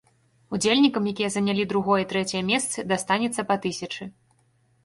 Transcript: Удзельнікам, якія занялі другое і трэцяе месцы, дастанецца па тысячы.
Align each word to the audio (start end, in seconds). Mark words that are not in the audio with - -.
Удзельнікам, 0.57 1.03
якія 1.11 1.29
занялі 1.35 1.65
другое 1.73 1.97
і 2.05 2.07
трэцяе 2.13 2.41
месцы, 2.51 2.87
дастанецца 2.93 3.41
па 3.51 3.55
тысячы. 3.67 4.03